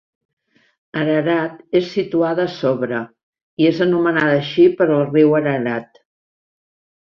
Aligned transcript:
Ararat 1.01 1.59
és 1.79 1.91
situada 1.97 2.45
sobre, 2.53 3.01
i 3.65 3.69
és 3.73 3.83
anomenada 3.87 4.33
així 4.39 4.67
per, 4.81 4.89
el 4.97 5.05
riu 5.13 5.37
Ararat. 5.43 6.03